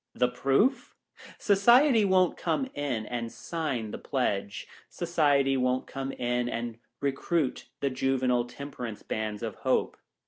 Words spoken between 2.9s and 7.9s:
and sign the pledge; Society won't come in and recruit